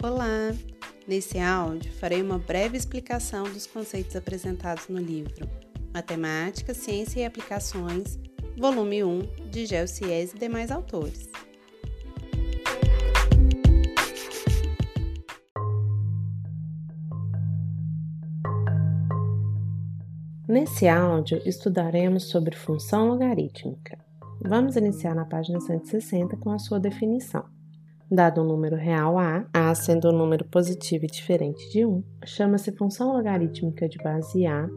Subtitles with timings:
[0.00, 0.54] Olá!
[1.08, 5.50] Nesse áudio, farei uma breve explicação dos conceitos apresentados no livro
[5.92, 8.16] Matemática, Ciência e Aplicações,
[8.56, 11.28] volume 1, de Gelsies e demais autores.
[20.46, 23.98] Nesse áudio, estudaremos sobre função logarítmica.
[24.40, 27.57] Vamos iniciar na página 160 com a sua definição.
[28.10, 32.72] Dado um número real A, A sendo um número positivo e diferente de 1, chama-se
[32.72, 34.68] função logarítmica de base A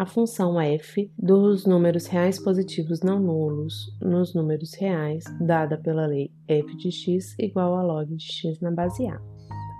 [0.00, 6.32] a função f dos números reais positivos não nulos nos números reais, dada pela lei
[6.48, 9.20] f de x igual a log de x na base A.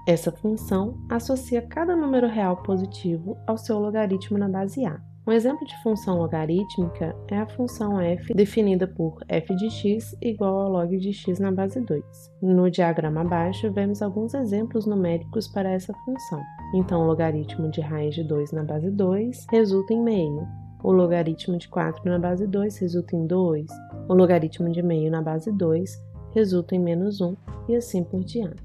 [0.07, 5.01] Essa função associa cada número real positivo ao seu logaritmo na base A.
[5.27, 10.61] Um exemplo de função logarítmica é a função f definida por f de x igual
[10.61, 12.03] ao log de x na base 2.
[12.41, 16.41] No diagrama abaixo, vemos alguns exemplos numéricos para essa função.
[16.75, 20.49] Então, o logaritmo de raiz de 2 na base 2 resulta em meio.
[20.83, 23.67] O logaritmo de 4 na base 2 resulta em 2.
[24.09, 26.03] O logaritmo de meio na base 2
[26.35, 27.37] resulta em menos 1
[27.69, 28.65] e assim por diante.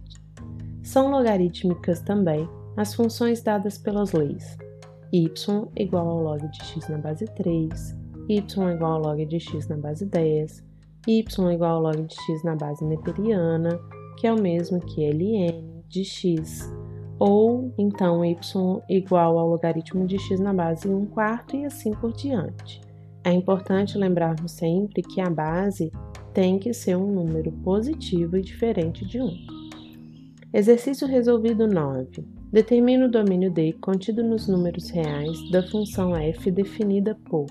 [0.81, 2.47] São logarítmicas também
[2.77, 4.57] as funções dadas pelas leis
[5.11, 5.27] y
[5.75, 7.95] igual ao log de x na base 3,
[8.27, 10.63] y igual ao log de x na base 10,
[11.07, 13.79] y igual ao log de x na base neperiana,
[14.17, 16.71] que é o mesmo que ln de x,
[17.19, 18.37] ou então y
[18.89, 22.81] igual ao logaritmo de x na base 1 quarto e assim por diante.
[23.23, 25.91] É importante lembrarmos sempre que a base
[26.33, 29.29] tem que ser um número positivo e diferente de 1.
[30.53, 32.34] Exercício resolvido 9.
[32.55, 37.47] Determina o domínio D contido nos números reais da função f definida por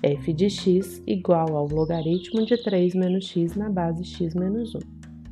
[0.00, 4.78] f de x igual ao logaritmo de 3 menos x na base x menos 1.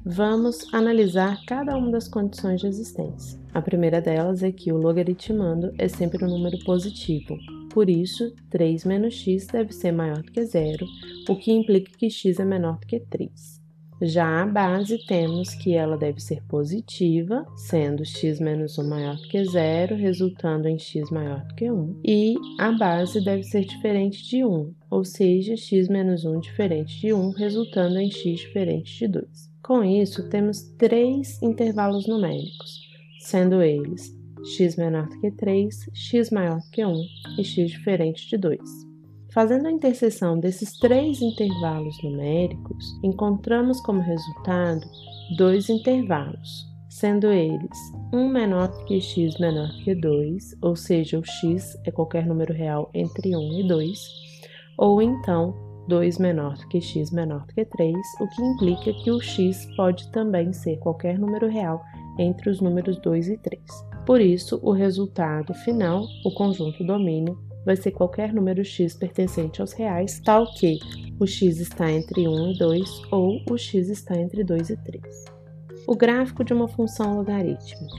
[0.04, 3.38] Vamos analisar cada uma das condições de existência.
[3.54, 7.38] A primeira delas é que o logaritmando é sempre um número positivo,
[7.70, 10.84] por isso 3 menos x deve ser maior do que zero,
[11.28, 13.61] o que implica que x é menor do que 3.
[14.04, 19.28] Já a base, temos que ela deve ser positiva, sendo x menos 1 maior do
[19.28, 22.00] que zero, resultando em x maior do que 1.
[22.04, 27.12] E a base deve ser diferente de 1, ou seja, x menos 1 diferente de
[27.12, 29.26] 1, resultando em x diferente de 2.
[29.62, 32.80] Com isso, temos três intervalos numéricos,
[33.20, 34.12] sendo eles
[34.44, 37.04] x menor do que 3, x maior do que 1
[37.38, 38.91] e x diferente de 2.
[39.32, 44.86] Fazendo a interseção desses três intervalos numéricos, encontramos como resultado
[45.38, 47.78] dois intervalos, sendo eles
[48.12, 52.90] um menor que x menor que 2, ou seja, o x é qualquer número real
[52.92, 53.98] entre 1 e 2,
[54.76, 55.54] ou então
[55.88, 60.52] 2 menor que x menor que 3, o que implica que o x pode também
[60.52, 61.82] ser qualquer número real
[62.18, 63.62] entre os números 2 e 3.
[64.04, 69.72] Por isso, o resultado final, o conjunto domínio, vai ser qualquer número x pertencente aos
[69.72, 70.78] reais, tal que
[71.18, 75.24] o x está entre 1 e 2 ou o x está entre 2 e 3.
[75.86, 77.96] O gráfico de uma função logarítmica.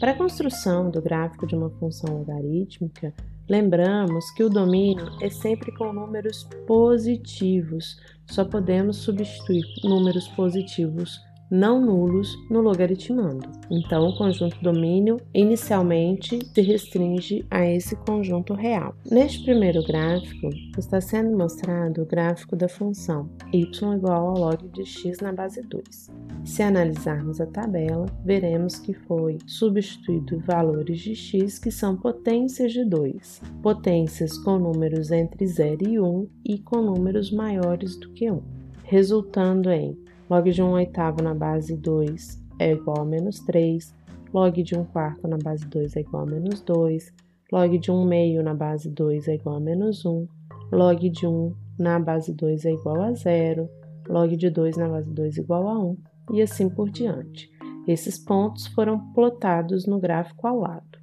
[0.00, 3.12] Para a construção do gráfico de uma função logarítmica,
[3.48, 7.98] lembramos que o domínio é sempre com números positivos.
[8.26, 11.20] Só podemos substituir números positivos
[11.50, 13.48] não nulos no logaritmando.
[13.70, 18.94] Então, o conjunto domínio inicialmente se restringe a esse conjunto real.
[19.10, 23.64] Neste primeiro gráfico, está sendo mostrado o gráfico da função y
[23.96, 26.10] igual ao log de x na base 2.
[26.44, 32.84] Se analisarmos a tabela, veremos que foi substituído valores de x que são potências de
[32.84, 38.40] 2, potências com números entre 0 e 1 e com números maiores do que 1,
[38.84, 39.98] resultando em
[40.30, 43.92] log de 1 oitavo na base 2 é igual a menos 3,
[44.32, 47.12] log de 1 quarto na base 2 é igual a menos 2,
[47.52, 50.28] log de 1 meio na base 2 é igual a menos 1,
[50.70, 53.68] log de 1 na base 2 é igual a 0,
[54.08, 55.96] log de 2 na base 2 é igual a 1
[56.32, 57.50] e assim por diante.
[57.88, 61.00] Esses pontos foram plotados no gráfico ao lado.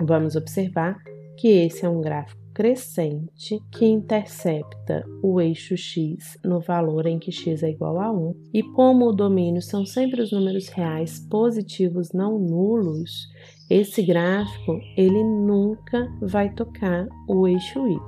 [0.00, 0.96] Vamos observar
[1.36, 7.32] que esse é um gráfico crescente que intercepta o eixo x no valor em que
[7.32, 12.12] x é igual a 1, e como o domínio são sempre os números reais positivos
[12.12, 13.28] não nulos,
[13.68, 17.98] esse gráfico ele nunca vai tocar o eixo y.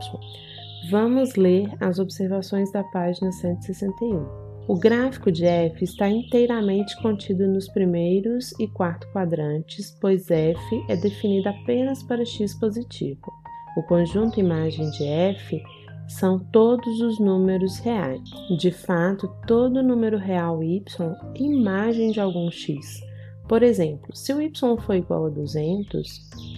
[0.91, 4.47] Vamos ler as observações da página 161.
[4.69, 10.97] O gráfico de f está inteiramente contido nos primeiros e quarto quadrantes, pois f é
[10.97, 13.46] definido apenas para x positivo.
[13.77, 15.63] O conjunto imagem de f
[16.09, 18.23] são todos os números reais.
[18.59, 23.03] De fato, todo número real y é imagem de algum x,
[23.47, 26.09] Por exemplo, se o y for igual a 200,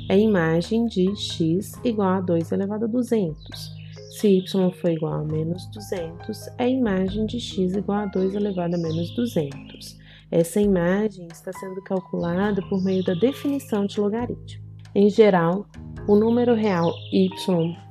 [0.09, 3.77] é imagem de x igual a 2 elevado a 200.
[4.13, 8.77] Se y for igual a menos 200, é imagem de x igual a 2 elevado
[8.77, 9.99] a menos 200.
[10.31, 14.68] Essa imagem está sendo calculada por meio da definição de logaritmo.
[14.95, 15.67] Em geral,
[16.07, 17.29] o número real y,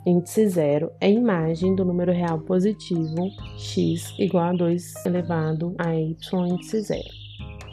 [0.05, 6.17] índice zero, é imagem do número real positivo x igual a 2 elevado a y,
[6.49, 7.27] índice zero.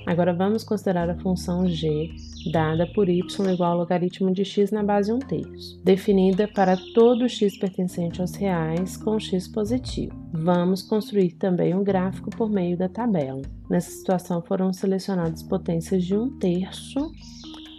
[0.06, 2.10] Agora vamos considerar a função g
[2.52, 7.26] dada por y igual ao logaritmo de x na base 1 terço, definida para todo
[7.26, 10.14] x pertencente aos reais com x positivo.
[10.30, 13.40] Vamos construir também um gráfico por meio da tabela.
[13.70, 17.10] Nessa situação foram selecionadas potências de 1 terço,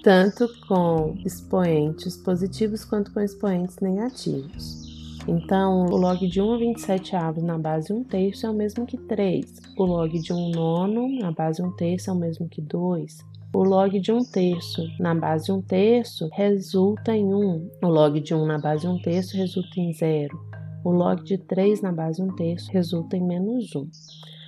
[0.06, 5.18] tanto com expoentes positivos quanto com expoentes negativos.
[5.28, 8.86] Então, o log de 1 a 27 avos na base 1 terço é o mesmo
[8.86, 9.64] que 3.
[9.76, 13.26] O log de 1 nono na base 1 terço é o mesmo que 2.
[13.52, 17.70] O log de 1 terço na base 1 terço resulta em 1.
[17.82, 20.40] O log de 1 na base 1 terço resulta em 0.
[20.84, 23.90] O log de 3 na base 1 terço resulta em menos 1.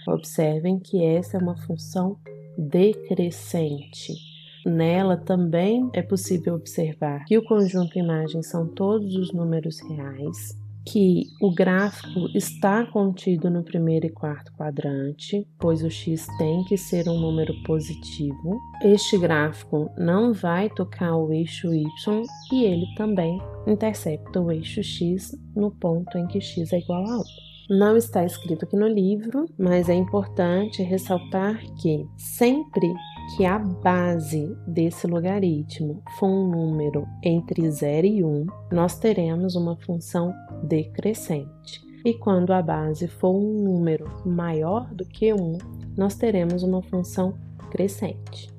[0.10, 2.16] Observem que essa é uma função
[2.56, 4.27] decrescente.
[4.68, 11.24] Nela também é possível observar que o conjunto imagem são todos os números reais, que
[11.42, 17.08] o gráfico está contido no primeiro e quarto quadrante, pois o x tem que ser
[17.08, 18.60] um número positivo.
[18.84, 21.88] Este gráfico não vai tocar o eixo y
[22.52, 27.20] e ele também intercepta o eixo x no ponto em que x é igual a
[27.20, 27.24] 1.
[27.70, 32.94] Não está escrito aqui no livro, mas é importante ressaltar que sempre
[33.36, 39.76] que a base desse logaritmo for um número entre 0 e 1, nós teremos uma
[39.76, 40.34] função
[40.64, 41.86] decrescente.
[42.06, 45.58] E quando a base for um número maior do que 1,
[45.98, 47.38] nós teremos uma função
[47.70, 48.56] crescente.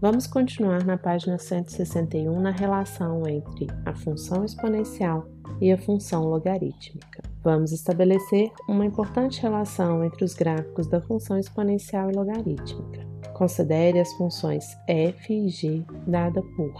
[0.00, 5.28] Vamos continuar na página 161 na relação entre a função exponencial
[5.60, 7.22] e a função logarítmica.
[7.44, 13.01] Vamos estabelecer uma importante relação entre os gráficos da função exponencial e logarítmica.
[13.42, 16.72] Considere as funções f e g dada por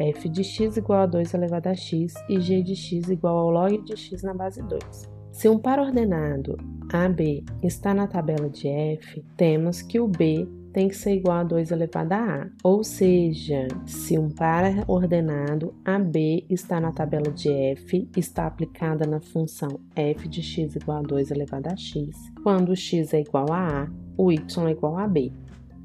[0.00, 3.50] f de x igual a 2 elevado a x e g de x igual ao
[3.50, 5.08] log de x na base 2.
[5.30, 6.58] Se um par ordenado
[6.92, 11.44] AB está na tabela de f, temos que o b tem que ser igual a
[11.44, 12.50] 2 elevado a a.
[12.64, 19.20] Ou seja, se um par ordenado AB está na tabela de f, está aplicada na
[19.20, 22.10] função f de x igual a 2 elevado a x,
[22.42, 25.32] quando x é igual a a, o y é igual a b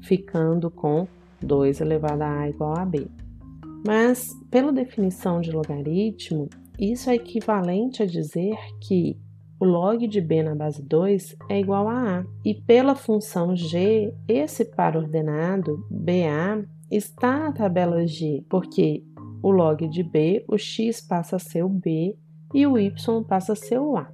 [0.02, 1.06] ficando com
[1.42, 3.06] 2 elevado a a igual a b.
[3.86, 6.48] Mas, pela definição de logaritmo,
[6.78, 9.18] isso é equivalente a dizer que
[9.58, 12.24] o log de b na base 2 é igual a a.
[12.44, 19.02] E pela função g, esse par ordenado, BA, está na tabela G, porque
[19.42, 22.16] o log de b, o x passa a ser o b
[22.54, 24.10] e o y passa a ser o a.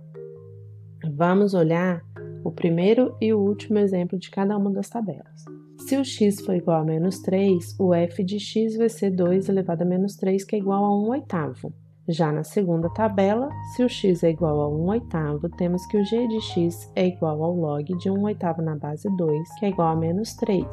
[1.17, 2.03] Vamos olhar
[2.45, 5.45] o primeiro e o último exemplo de cada uma das tabelas.
[5.93, 9.51] Se o x for igual a menos 3, o f de x vai ser 2
[9.51, 11.71] elevado a menos 3, que é igual a 1 oitavo.
[12.09, 16.05] Já na segunda tabela, se o x é igual a 1 oitavo, temos que o
[16.07, 19.69] g de x é igual ao log de 1 oitavo na base 2, que é
[19.69, 20.65] igual a menos 3.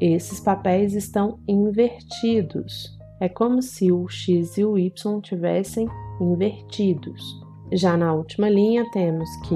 [0.00, 2.98] Esses papéis estão invertidos.
[3.20, 5.86] É como se o x e o y tivessem
[6.20, 7.22] invertidos.
[7.72, 9.54] Já na última linha, temos que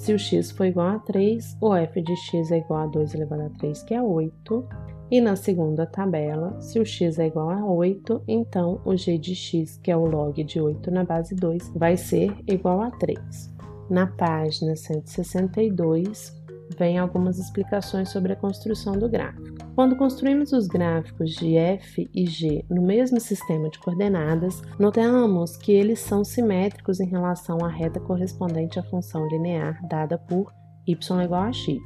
[0.00, 3.14] se o x for igual a 3, o f de x é igual a 2
[3.14, 4.66] elevado a 3, que é 8.
[5.10, 9.34] E na segunda tabela, se o x é igual a 8, então o g de
[9.34, 13.54] x, que é o log de 8 na base 2, vai ser igual a 3.
[13.90, 16.39] Na página 162,
[16.76, 19.56] vem algumas explicações sobre a construção do gráfico.
[19.74, 25.72] Quando construímos os gráficos de f e g no mesmo sistema de coordenadas, notamos que
[25.72, 30.52] eles são simétricos em relação à reta correspondente à função linear dada por
[30.86, 31.80] y igual a x.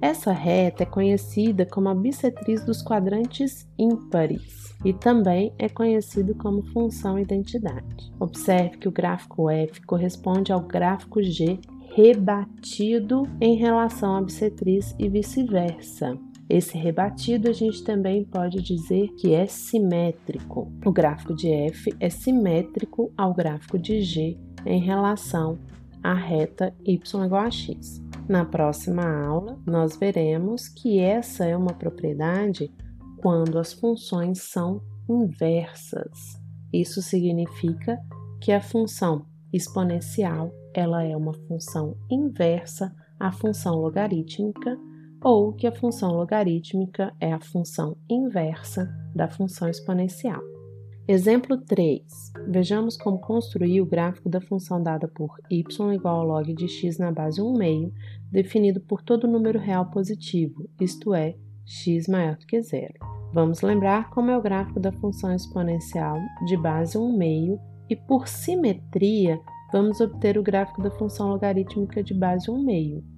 [0.00, 6.62] Essa reta é conhecida como a bissetriz dos quadrantes ímpares e também é conhecido como
[6.72, 8.12] função identidade.
[8.20, 11.58] Observe que o gráfico f corresponde ao gráfico g
[11.94, 16.18] rebatido em relação à bissetriz e vice-versa.
[16.50, 20.72] Esse rebatido a gente também pode dizer que é simétrico.
[20.84, 24.36] O gráfico de f é simétrico ao gráfico de g
[24.66, 25.56] em relação
[26.02, 28.02] à reta y igual a x.
[28.28, 32.72] Na próxima aula, nós veremos que essa é uma propriedade
[33.22, 36.42] quando as funções são inversas.
[36.72, 38.00] Isso significa
[38.40, 44.76] que a função exponencial ela é uma função inversa à função logarítmica,
[45.22, 50.42] ou que a função logarítmica é a função inversa da função exponencial.
[51.06, 52.02] Exemplo 3.
[52.48, 56.98] Vejamos como construir o gráfico da função dada por y igual ao log de x
[56.98, 57.92] na base 1 meio,
[58.32, 62.94] definido por todo número real positivo, isto é, x maior do que zero.
[63.34, 68.26] Vamos lembrar como é o gráfico da função exponencial de base 1 meio e por
[68.26, 69.38] simetria
[69.72, 73.14] vamos obter o gráfico da função logarítmica de base 1 meio.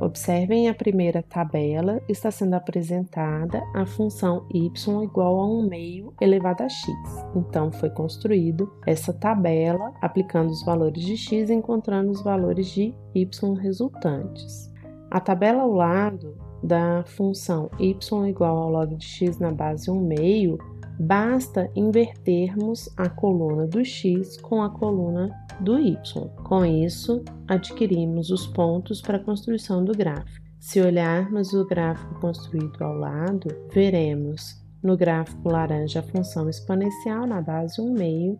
[0.00, 4.70] Observem a primeira tabela, está sendo apresentada a função y
[5.02, 6.88] igual a 1 meio elevado a x.
[7.36, 12.94] Então, foi construído essa tabela aplicando os valores de x e encontrando os valores de
[13.14, 14.72] y resultantes.
[15.10, 17.94] A tabela ao lado da função y
[18.28, 20.56] igual ao log de x na base 1 meio,
[20.98, 25.30] basta invertermos a coluna do x com a coluna
[25.60, 25.96] do y.
[26.44, 30.46] Com isso, adquirimos os pontos para a construção do gráfico.
[30.58, 37.40] Se olharmos o gráfico construído ao lado, veremos no gráfico laranja a função exponencial na
[37.40, 38.38] base 1 meio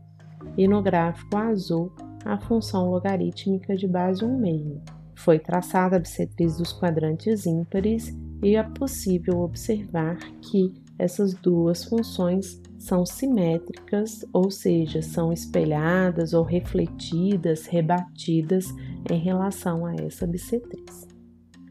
[0.57, 1.93] e no gráfico azul
[2.25, 4.81] a função logarítmica de base 1 meio.
[5.15, 12.61] Foi traçada a bissetriz dos quadrantes ímpares e é possível observar que essas duas funções
[12.79, 18.67] são simétricas, ou seja, são espelhadas ou refletidas, rebatidas
[19.11, 21.09] em relação a essa bissetriz.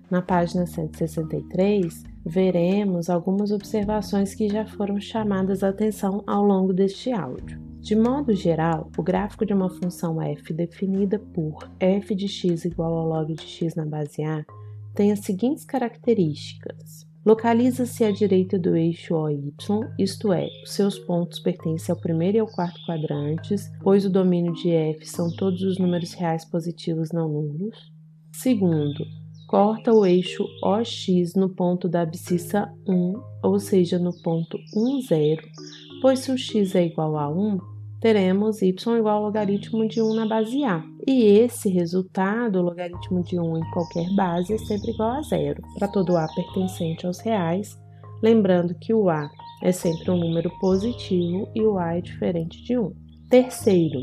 [0.10, 7.12] Na página 163, veremos algumas observações que já foram chamadas a atenção ao longo deste
[7.12, 7.62] áudio.
[7.80, 12.94] De modo geral, o gráfico de uma função f definida por f de x igual
[12.94, 14.44] ao log de x na base a
[14.96, 17.09] tem as seguintes características.
[17.30, 19.54] Localiza-se à direita do eixo OY,
[20.00, 24.72] isto é, seus pontos pertencem ao primeiro e ao quarto quadrantes, pois o domínio de
[24.72, 27.78] f são todos os números reais positivos não nulos.
[28.34, 29.06] Segundo,
[29.48, 35.42] corta o eixo OX no ponto da abscissa 1, ou seja, no ponto 1, 0,
[36.02, 37.60] pois se o x é igual a 1,
[38.00, 40.84] teremos y igual ao logaritmo de 1 na base A.
[41.08, 45.62] E esse resultado, o logaritmo de 1 em qualquer base, é sempre igual a zero,
[45.78, 47.78] para todo A pertencente aos reais,
[48.22, 49.30] lembrando que o A
[49.64, 52.92] é sempre um número positivo e o A é diferente de 1.
[53.30, 54.00] Terceiro,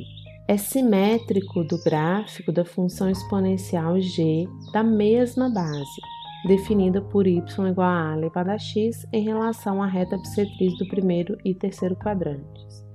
[0.48, 6.00] é simétrico do gráfico da função exponencial g da mesma base,
[6.46, 10.86] definida por y igual a a elevado a x em relação à reta bissetriz do
[10.86, 12.85] primeiro e terceiro quadrantes.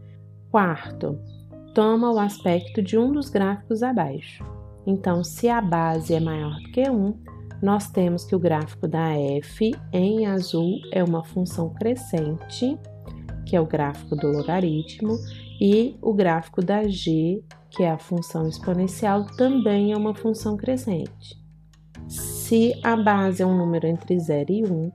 [0.52, 1.18] Quarto,
[1.74, 4.46] toma o aspecto de um dos gráficos abaixo.
[4.86, 7.18] Então, se a base é maior do que 1,
[7.62, 12.78] nós temos que o gráfico da f em azul é uma função crescente,
[13.46, 15.18] que é o gráfico do logaritmo,
[15.62, 21.40] e o gráfico da g, que é a função exponencial, também é uma função crescente.
[22.10, 24.92] Se a base é um número entre 0 e 1,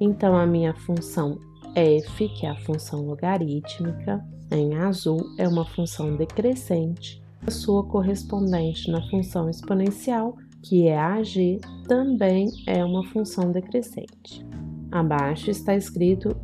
[0.00, 1.38] então a minha função
[1.74, 7.22] f, que é a função logarítmica, em azul é uma função decrescente.
[7.46, 14.44] A sua correspondente na função exponencial, que é AG, também é uma função decrescente.
[14.90, 16.34] Abaixo está escrito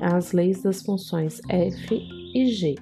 [0.00, 2.00] as leis das funções f
[2.34, 2.74] e g,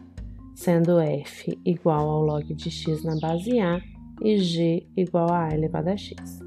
[0.54, 3.80] sendo f igual ao log de x na base a
[4.22, 6.40] e g igual a a elevado a x.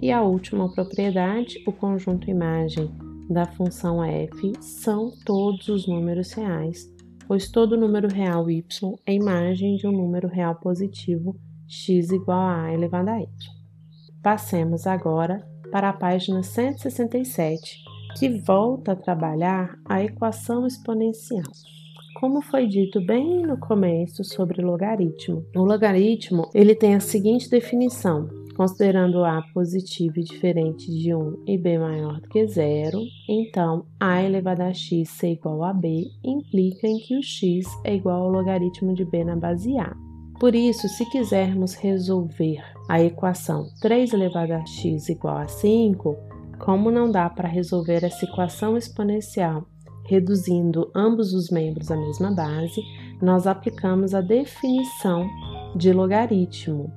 [0.00, 2.90] E a última propriedade, o conjunto imagem
[3.28, 6.93] da função f são todos os números reais
[7.26, 8.64] pois todo número real y
[9.06, 13.28] é imagem de um número real positivo x igual a a elevado a y.
[14.22, 17.82] Passemos agora para a página 167,
[18.16, 21.42] que volta a trabalhar a equação exponencial.
[22.20, 28.28] Como foi dito bem no começo sobre logaritmo, o logaritmo ele tem a seguinte definição:
[28.56, 34.22] Considerando A positivo e diferente de 1 e B maior do que zero, então A
[34.22, 38.30] elevado a x ser igual a B implica em que o x é igual ao
[38.30, 39.94] logaritmo de B na base A.
[40.38, 46.16] Por isso, se quisermos resolver a equação 3 elevado a x igual a 5,
[46.58, 49.66] como não dá para resolver essa equação exponencial
[50.06, 52.80] reduzindo ambos os membros à mesma base,
[53.20, 55.28] nós aplicamos a definição
[55.74, 56.92] de logaritmo,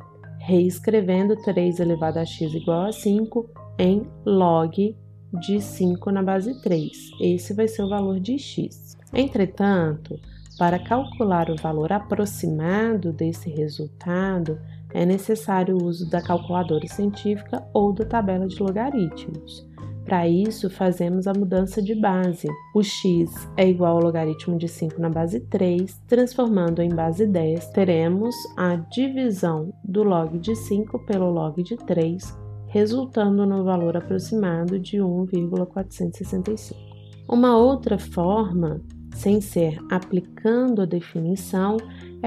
[0.47, 4.95] reescrevendo 3 elevado a x igual a 5 em log
[5.41, 6.89] de 5 na base 3.
[7.19, 8.97] Esse vai ser o valor de x.
[9.13, 10.17] Entretanto,
[10.57, 14.57] para calcular o valor aproximado desse resultado,
[14.93, 19.67] é necessário o uso da calculadora científica ou da tabela de logaritmos.
[20.07, 22.47] Para isso, fazemos a mudança de base.
[22.73, 27.67] O x é igual ao logaritmo de 5 na base 3, transformando em base 10,
[27.71, 32.23] teremos a divisão do log de 5 pelo log de 3,
[32.67, 36.79] resultando no valor aproximado de 1,465.
[37.27, 38.79] Uma outra forma,
[39.13, 41.75] sem ser aplicando a definição,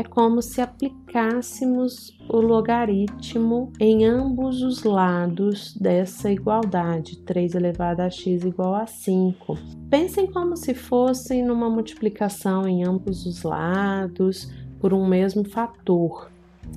[0.01, 8.09] é como se aplicássemos o logaritmo em ambos os lados dessa igualdade, 3 elevado a
[8.09, 9.59] x igual a 5.
[9.91, 16.31] Pensem como se fossem numa multiplicação em ambos os lados por um mesmo fator.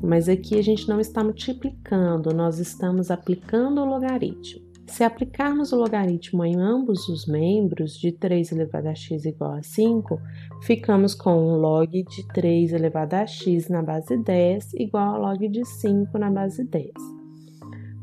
[0.03, 4.72] Mas aqui a gente não está multiplicando, nós estamos aplicando o logaritmo.
[4.87, 9.63] Se aplicarmos o logaritmo em ambos os membros de 3 elevado a x igual a
[9.63, 10.19] 5,
[10.61, 15.65] ficamos com log de 3 elevado a x na base 10 igual a log de
[15.65, 16.91] 5 na base 10.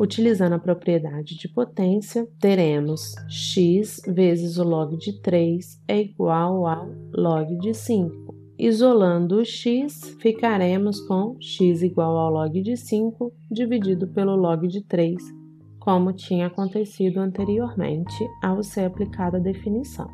[0.00, 6.88] Utilizando a propriedade de potência, teremos x vezes o log de 3 é igual ao
[7.12, 8.34] log de 5.
[8.58, 14.82] Isolando o x, ficaremos com x igual ao log de 5 dividido pelo log de
[14.82, 15.39] 3,
[15.80, 20.08] como tinha acontecido anteriormente ao ser aplicada a definição.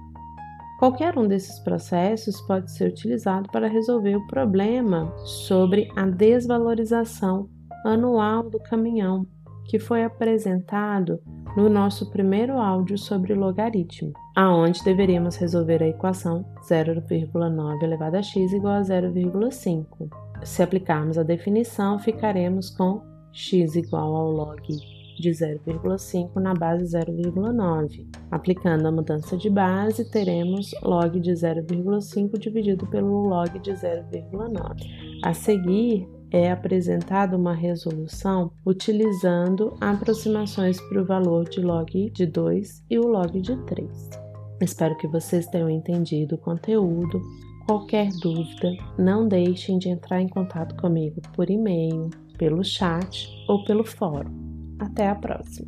[0.78, 7.48] Qualquer um desses processos pode ser utilizado para resolver o problema sobre a desvalorização
[7.84, 9.26] anual do caminhão,
[9.68, 11.18] que foi apresentado
[11.56, 18.52] no nosso primeiro áudio sobre logaritmo, aonde deveríamos resolver a equação 0,9 elevado a x
[18.52, 19.86] igual a 0,5.
[20.44, 23.00] Se aplicarmos a definição, ficaremos com
[23.32, 28.06] x igual ao log de 0,5 na base 0,9.
[28.30, 35.20] Aplicando a mudança de base, teremos log de 0,5 dividido pelo log de 0,9.
[35.22, 42.84] A seguir, é apresentada uma resolução utilizando aproximações para o valor de log de 2
[42.90, 44.10] e o log de 3.
[44.60, 47.20] Espero que vocês tenham entendido o conteúdo.
[47.66, 53.84] Qualquer dúvida, não deixem de entrar em contato comigo por e-mail, pelo chat ou pelo
[53.84, 54.55] fórum.
[54.78, 55.66] Até a próxima!